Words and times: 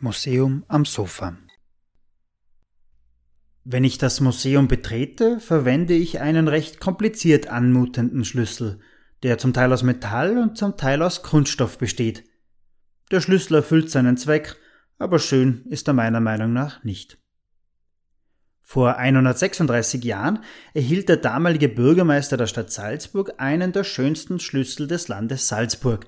Museum 0.00 0.64
am 0.66 0.84
Sofa 0.84 1.36
Wenn 3.62 3.84
ich 3.84 3.98
das 3.98 4.20
Museum 4.20 4.66
betrete, 4.66 5.38
verwende 5.38 5.94
ich 5.94 6.20
einen 6.20 6.48
recht 6.48 6.80
kompliziert 6.80 7.46
anmutenden 7.46 8.24
Schlüssel, 8.24 8.80
der 9.22 9.38
zum 9.38 9.52
Teil 9.52 9.72
aus 9.72 9.84
Metall 9.84 10.38
und 10.38 10.58
zum 10.58 10.76
Teil 10.76 11.02
aus 11.02 11.22
Kunststoff 11.22 11.78
besteht. 11.78 12.24
Der 13.12 13.20
Schlüssel 13.20 13.54
erfüllt 13.54 13.90
seinen 13.90 14.16
Zweck, 14.16 14.56
aber 14.98 15.20
schön 15.20 15.64
ist 15.66 15.86
er 15.86 15.94
meiner 15.94 16.20
Meinung 16.20 16.52
nach 16.52 16.82
nicht. 16.82 17.18
Vor 18.62 18.96
136 18.96 20.02
Jahren 20.02 20.40
erhielt 20.72 21.08
der 21.08 21.18
damalige 21.18 21.68
Bürgermeister 21.68 22.36
der 22.36 22.48
Stadt 22.48 22.72
Salzburg 22.72 23.34
einen 23.36 23.70
der 23.70 23.84
schönsten 23.84 24.40
Schlüssel 24.40 24.88
des 24.88 25.06
Landes 25.06 25.46
Salzburg. 25.46 26.06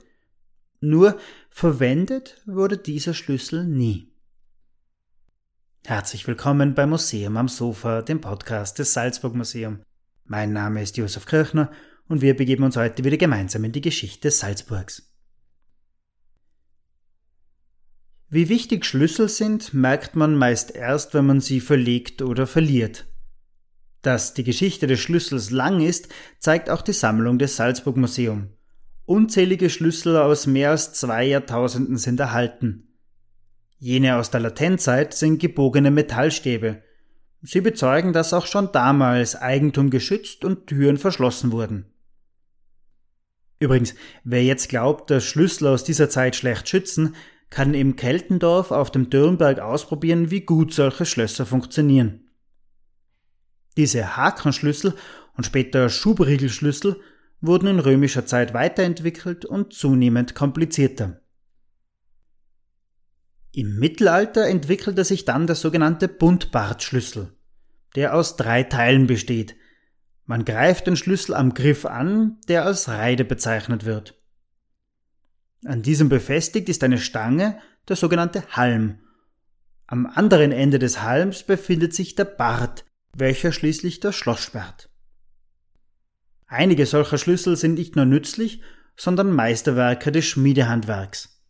Nur 0.86 1.18
verwendet 1.50 2.40
wurde 2.46 2.78
dieser 2.78 3.12
Schlüssel 3.12 3.66
nie. 3.66 4.12
Herzlich 5.84 6.28
willkommen 6.28 6.76
beim 6.76 6.90
Museum 6.90 7.36
am 7.36 7.48
Sofa, 7.48 8.02
dem 8.02 8.20
Podcast 8.20 8.78
des 8.78 8.92
Salzburg 8.92 9.34
Museum. 9.34 9.80
Mein 10.26 10.52
Name 10.52 10.80
ist 10.80 10.96
Josef 10.96 11.26
Kirchner 11.26 11.72
und 12.06 12.20
wir 12.20 12.36
begeben 12.36 12.62
uns 12.62 12.76
heute 12.76 13.02
wieder 13.02 13.16
gemeinsam 13.16 13.64
in 13.64 13.72
die 13.72 13.80
Geschichte 13.80 14.30
Salzburgs. 14.30 15.12
Wie 18.28 18.48
wichtig 18.48 18.84
Schlüssel 18.86 19.28
sind, 19.28 19.74
merkt 19.74 20.14
man 20.14 20.36
meist 20.36 20.70
erst, 20.70 21.14
wenn 21.14 21.26
man 21.26 21.40
sie 21.40 21.58
verlegt 21.58 22.22
oder 22.22 22.46
verliert. 22.46 23.08
Dass 24.02 24.34
die 24.34 24.44
Geschichte 24.44 24.86
des 24.86 25.00
Schlüssels 25.00 25.50
lang 25.50 25.80
ist, 25.80 26.10
zeigt 26.38 26.70
auch 26.70 26.82
die 26.82 26.92
Sammlung 26.92 27.40
des 27.40 27.56
Salzburg 27.56 27.96
Museum. 27.96 28.55
Unzählige 29.06 29.70
Schlüssel 29.70 30.16
aus 30.16 30.48
mehr 30.48 30.70
als 30.70 30.92
zwei 30.92 31.24
Jahrtausenden 31.24 31.96
sind 31.96 32.18
erhalten. 32.18 32.88
Jene 33.78 34.16
aus 34.16 34.30
der 34.32 34.40
Latenzeit 34.40 35.14
sind 35.14 35.38
gebogene 35.38 35.92
Metallstäbe. 35.92 36.82
Sie 37.40 37.60
bezeugen, 37.60 38.12
dass 38.12 38.34
auch 38.34 38.46
schon 38.46 38.72
damals 38.72 39.36
Eigentum 39.36 39.90
geschützt 39.90 40.44
und 40.44 40.66
Türen 40.66 40.96
verschlossen 40.96 41.52
wurden. 41.52 41.86
Übrigens, 43.60 43.94
wer 44.24 44.42
jetzt 44.42 44.68
glaubt, 44.68 45.10
dass 45.10 45.24
Schlüssel 45.24 45.68
aus 45.68 45.84
dieser 45.84 46.10
Zeit 46.10 46.34
schlecht 46.34 46.68
schützen, 46.68 47.14
kann 47.48 47.74
im 47.74 47.94
Keltendorf 47.94 48.72
auf 48.72 48.90
dem 48.90 49.08
Dürnberg 49.08 49.60
ausprobieren, 49.60 50.32
wie 50.32 50.40
gut 50.40 50.74
solche 50.74 51.06
Schlösser 51.06 51.46
funktionieren. 51.46 52.28
Diese 53.76 54.16
Hakenschlüssel 54.16 54.94
und 55.36 55.44
später 55.44 55.88
Schubriegelschlüssel 55.88 57.00
wurden 57.40 57.68
in 57.68 57.78
römischer 57.78 58.26
Zeit 58.26 58.54
weiterentwickelt 58.54 59.44
und 59.44 59.72
zunehmend 59.72 60.34
komplizierter. 60.34 61.20
Im 63.52 63.78
Mittelalter 63.78 64.46
entwickelte 64.46 65.04
sich 65.04 65.24
dann 65.24 65.46
der 65.46 65.56
sogenannte 65.56 66.08
Buntbartschlüssel, 66.08 67.32
der 67.94 68.14
aus 68.14 68.36
drei 68.36 68.62
Teilen 68.62 69.06
besteht. 69.06 69.56
Man 70.26 70.44
greift 70.44 70.86
den 70.86 70.96
Schlüssel 70.96 71.34
am 71.34 71.54
Griff 71.54 71.86
an, 71.86 72.38
der 72.48 72.66
als 72.66 72.88
Reide 72.88 73.24
bezeichnet 73.24 73.86
wird. 73.86 74.20
An 75.64 75.82
diesem 75.82 76.08
befestigt 76.08 76.68
ist 76.68 76.84
eine 76.84 76.98
Stange, 76.98 77.58
der 77.88 77.96
sogenannte 77.96 78.42
Halm. 78.50 78.98
Am 79.86 80.06
anderen 80.06 80.52
Ende 80.52 80.78
des 80.78 81.02
Halms 81.02 81.42
befindet 81.44 81.94
sich 81.94 82.14
der 82.14 82.24
Bart, 82.24 82.84
welcher 83.14 83.52
schließlich 83.52 84.00
das 84.00 84.16
Schloss 84.16 84.40
sperrt. 84.40 84.90
Einige 86.46 86.86
solcher 86.86 87.18
Schlüssel 87.18 87.56
sind 87.56 87.74
nicht 87.74 87.96
nur 87.96 88.04
nützlich, 88.04 88.62
sondern 88.96 89.32
Meisterwerke 89.32 90.12
des 90.12 90.24
Schmiedehandwerks. 90.26 91.40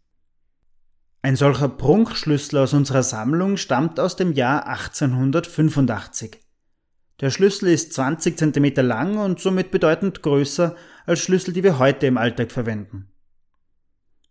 Ein 1.22 1.36
solcher 1.36 1.68
Prunkschlüssel 1.68 2.58
aus 2.60 2.72
unserer 2.72 3.02
Sammlung 3.02 3.56
stammt 3.56 3.98
aus 4.00 4.16
dem 4.16 4.32
Jahr 4.32 4.66
1885. 4.66 6.38
Der 7.20 7.30
Schlüssel 7.30 7.68
ist 7.68 7.94
20 7.94 8.38
cm 8.38 8.86
lang 8.86 9.18
und 9.18 9.40
somit 9.40 9.70
bedeutend 9.70 10.22
größer 10.22 10.76
als 11.06 11.20
Schlüssel, 11.20 11.52
die 11.52 11.64
wir 11.64 11.78
heute 11.78 12.06
im 12.06 12.18
Alltag 12.18 12.52
verwenden. 12.52 13.08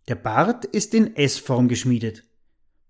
Der 0.08 0.14
Bart 0.14 0.64
ist 0.64 0.94
in 0.94 1.16
S-Form 1.16 1.68
geschmiedet. 1.68 2.22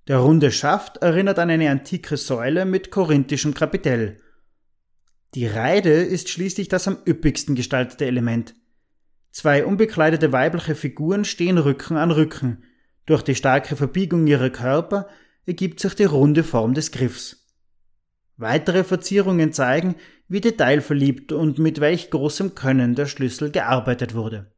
Der 0.07 0.19
runde 0.19 0.53
Schaft 0.53 0.99
erinnert 0.99 1.39
an 1.39 1.51
eine 1.51 1.71
antike 1.71 2.17
Säule 2.17 2.65
mit 2.65 2.91
korinthischem 2.91 3.55
Kapitell. 3.55 4.21
Die 5.37 5.47
Reide 5.47 5.91
ist 5.91 6.31
schließlich 6.31 6.69
das 6.69 6.89
am 6.89 6.97
üppigsten 7.07 7.55
gestaltete 7.55 8.07
Element. 8.07 8.55
Zwei 9.33 9.67
unbekleidete 9.67 10.33
weibliche 10.33 10.75
Figuren 10.75 11.27
stehen 11.27 11.59
Rücken 11.59 11.99
an 11.99 12.11
Rücken. 12.11 12.65
Durch 13.05 13.21
die 13.21 13.35
starke 13.35 13.77
Verbiegung 13.77 14.27
ihrer 14.27 14.49
Körper 14.49 15.11
ergibt 15.45 15.79
sich 15.79 15.95
die 15.95 16.05
runde 16.05 16.43
Form 16.43 16.73
des 16.73 16.91
Griffs. 16.91 17.47
Weitere 18.39 18.83
Verzierungen 18.83 19.53
zeigen, 19.53 19.97
wie 20.27 20.41
detailverliebt 20.41 21.33
und 21.33 21.59
mit 21.59 21.83
welch 21.83 22.09
großem 22.09 22.55
Können 22.55 22.95
der 22.95 23.05
Schlüssel 23.05 23.51
gearbeitet 23.51 24.15
wurde. 24.15 24.51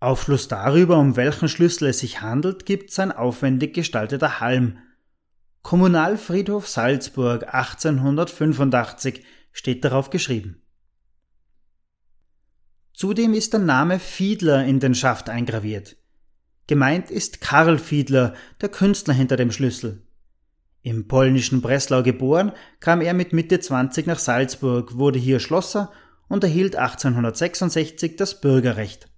Aufschluss 0.00 0.48
darüber, 0.48 0.98
um 0.98 1.16
welchen 1.16 1.48
Schlüssel 1.48 1.88
es 1.88 2.00
sich 2.00 2.20
handelt, 2.20 2.66
gibt 2.66 2.90
sein 2.90 3.10
aufwendig 3.10 3.72
gestalteter 3.72 4.40
Halm. 4.40 4.76
Kommunalfriedhof 5.62 6.68
Salzburg 6.68 7.52
1885 7.54 9.24
steht 9.52 9.84
darauf 9.84 10.10
geschrieben. 10.10 10.62
Zudem 12.94 13.34
ist 13.34 13.52
der 13.52 13.60
Name 13.60 13.98
Fiedler 13.98 14.64
in 14.64 14.80
den 14.80 14.94
Schaft 14.94 15.28
eingraviert. 15.28 15.96
Gemeint 16.66 17.10
ist 17.10 17.40
Karl 17.40 17.78
Fiedler, 17.78 18.34
der 18.60 18.68
Künstler 18.68 19.14
hinter 19.14 19.36
dem 19.36 19.52
Schlüssel. 19.52 20.06
Im 20.82 21.08
polnischen 21.08 21.60
Breslau 21.60 22.02
geboren, 22.02 22.52
kam 22.78 23.00
er 23.00 23.12
mit 23.12 23.32
Mitte 23.32 23.60
20 23.60 24.06
nach 24.06 24.18
Salzburg, 24.18 24.96
wurde 24.96 25.18
hier 25.18 25.40
Schlosser 25.40 25.92
und 26.28 26.42
erhielt 26.42 26.76
1866 26.76 28.16
das 28.16 28.40
Bürgerrecht. 28.40 29.09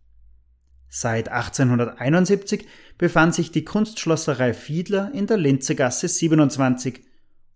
Seit 0.94 1.30
1871 1.30 2.66
befand 2.98 3.34
sich 3.34 3.50
die 3.50 3.64
Kunstschlosserei 3.64 4.52
Fiedler 4.52 5.10
in 5.14 5.26
der 5.26 5.38
Linzegasse 5.38 6.06
27, 6.06 7.02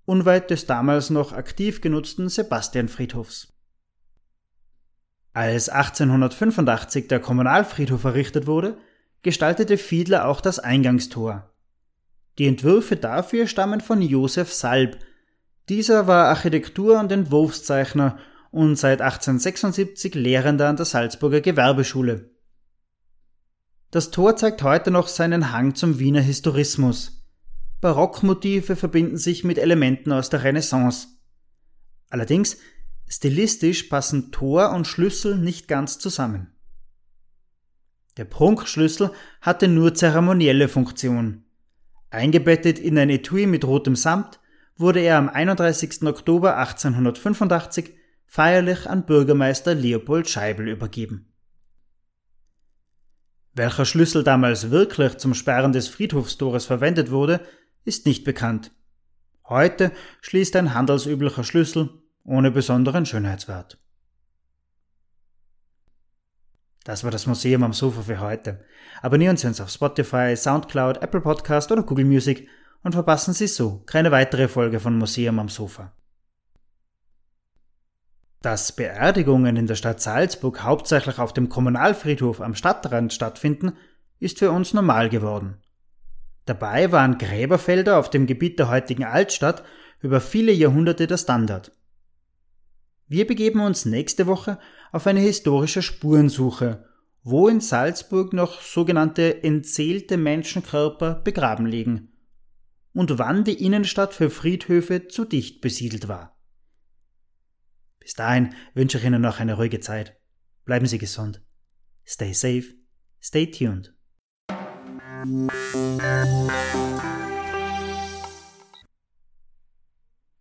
unweit 0.07 0.49
des 0.49 0.65
damals 0.65 1.11
noch 1.11 1.35
aktiv 1.35 1.83
genutzten 1.83 2.31
Sebastianfriedhofs. 2.31 3.53
Als 5.35 5.69
1885 5.69 7.09
der 7.09 7.21
Kommunalfriedhof 7.21 8.05
errichtet 8.05 8.47
wurde, 8.47 8.79
gestaltete 9.21 9.77
Fiedler 9.77 10.29
auch 10.29 10.41
das 10.41 10.59
Eingangstor. 10.59 11.53
Die 12.39 12.47
Entwürfe 12.47 12.97
dafür 12.97 13.47
stammen 13.47 13.83
von 13.83 14.01
Josef 14.01 14.51
Salb. 14.51 14.97
Dieser 15.69 16.07
war 16.07 16.29
Architektur- 16.29 16.99
und 16.99 17.13
Entwurfszeichner 17.13 18.19
und 18.51 18.77
seit 18.77 19.03
1876 19.03 20.15
Lehrender 20.15 20.71
an 20.71 20.77
der 20.77 20.87
Salzburger 20.87 21.43
Gewerbeschule. 21.43 22.31
Das 23.91 24.11
Tor 24.11 24.37
zeigt 24.37 24.63
heute 24.63 24.91
noch 24.91 25.09
seinen 25.09 25.53
Hang 25.53 25.75
zum 25.75 25.99
Wiener 25.99 26.21
Historismus. 26.21 27.25
Barockmotive 27.81 28.75
verbinden 28.75 29.17
sich 29.17 29.45
mit 29.45 29.59
Elementen 29.59 30.13
aus 30.13 30.29
der 30.29 30.43
Renaissance. 30.43 31.09
Allerdings, 32.11 32.59
stilistisch 33.07 33.85
passen 33.85 34.33
Tor 34.33 34.73
und 34.73 34.87
Schlüssel 34.87 35.39
nicht 35.39 35.69
ganz 35.69 35.99
zusammen. 35.99 36.53
Der 38.17 38.25
Prunkschlüssel 38.25 39.13
hatte 39.41 39.69
nur 39.69 39.95
zeremonielle 39.95 40.69
Funktion. 40.69 41.45
Eingebettet 42.11 42.79
in 42.79 42.99
ein 42.99 43.11
Etui 43.11 43.47
mit 43.47 43.65
rotem 43.65 43.95
Samt 43.95 44.41
wurde 44.77 45.01
er 45.01 45.19
am 45.19 45.29
31. 45.29 46.03
Oktober 46.03 46.57
1885 46.57 47.95
feierlich 48.27 48.89
an 48.89 49.07
Bürgermeister 49.07 49.75
Leopold 49.75 50.29
Scheibel 50.29 50.69
übergeben. 50.69 51.33
Welcher 53.57 53.87
Schlüssel 53.87 54.23
damals 54.23 54.71
wirklich 54.71 55.17
zum 55.17 55.33
Sperren 55.33 55.73
des 55.73 55.89
Friedhofstores 55.89 56.67
verwendet 56.67 57.11
wurde, 57.11 57.41
ist 57.87 58.05
nicht 58.05 58.23
bekannt. 58.23 58.71
Heute 59.49 59.93
schließt 60.21 60.55
ein 60.57 60.75
handelsüblicher 60.75 61.43
Schlüssel 61.43 61.89
ohne 62.23 62.51
besonderen 62.51 63.07
Schönheitswert. 63.07 63.79
Das 66.85 67.03
war 67.03 67.11
das 67.11 67.27
Museum 67.27 67.63
am 67.63 67.73
Sofa 67.73 68.03
für 68.03 68.21
heute. 68.21 68.63
Abonnieren 69.01 69.39
Sie 69.39 69.47
uns 69.47 69.63
auf 69.63 69.71
Spotify, 69.71 70.37
Soundcloud, 70.37 71.03
Apple 71.03 71.23
Podcast 71.23 71.73
oder 71.73 71.83
Google 71.83 72.05
Music 72.05 72.47
und 72.83 72.93
verpassen 72.93 73.33
Sie 73.33 73.47
so 73.47 73.83
keine 73.87 74.11
weitere 74.11 74.49
Folge 74.49 74.81
von 74.81 74.99
Museum 74.99 75.39
am 75.39 75.49
Sofa. 75.49 75.96
Dass 78.43 78.73
Beerdigungen 78.73 79.57
in 79.57 79.67
der 79.67 79.75
Stadt 79.75 80.01
Salzburg 80.01 80.63
hauptsächlich 80.63 81.19
auf 81.19 81.33
dem 81.33 81.49
Kommunalfriedhof 81.49 82.41
am 82.41 82.55
Stadtrand 82.55 83.13
stattfinden, 83.13 83.73
ist 84.19 84.39
für 84.39 84.51
uns 84.51 84.75
normal 84.75 85.09
geworden. 85.09 85.59
Dabei 86.45 86.93
waren 86.93 87.19
Gräberfelder 87.19 87.99
auf 87.99 88.09
dem 88.09 88.27
Gebiet 88.27 88.59
der 88.59 88.69
heutigen 88.69 89.05
Altstadt 89.05 89.65
über 90.01 90.21
viele 90.21 90.53
Jahrhunderte 90.53 91.07
der 91.07 91.19
Standard. 91.19 91.73
Wir 93.09 93.27
begeben 93.27 93.61
uns 93.61 93.85
nächste 93.85 94.27
Woche 94.27 94.59
auf 94.93 95.07
eine 95.07 95.21
historische 95.21 95.83
Spurensuche, 95.83 96.85
wo 97.23 97.49
in 97.49 97.61
Salzburg 97.61 98.33
noch 98.33 98.61
sogenannte 98.61 99.43
entzählte 99.43 100.17
Menschenkörper 100.17 101.17
begraben 101.17 101.67
liegen 101.67 102.13
und 102.93 103.19
wann 103.19 103.45
die 103.45 103.65
Innenstadt 103.65 104.15
für 104.15 104.31
Friedhöfe 104.31 105.09
zu 105.09 105.25
dicht 105.25 105.61
besiedelt 105.61 106.09
war. 106.09 106.36
Bis 108.07 108.15
dahin 108.15 108.55
wünsche 108.73 108.99
ich 108.99 109.05
Ihnen 109.05 109.21
noch 109.21 109.41
eine 109.41 109.55
ruhige 109.55 109.81
Zeit. 109.81 110.17
Bleiben 110.65 110.87
Sie 110.87 110.99
gesund. 110.99 111.43
Stay 112.07 112.33
safe. 112.33 112.77
Stay 113.21 113.51
tuned. 113.51 113.97